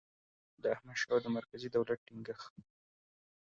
د 0.61 0.63
احمدشاه 0.75 1.11
او 1.13 1.19
د 1.23 1.27
مرکزي 1.37 1.67
دولت 1.75 1.99
ټینګیښت 2.07 2.53